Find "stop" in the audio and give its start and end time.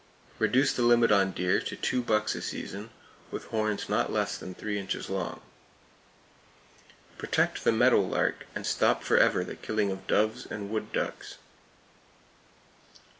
8.65-9.03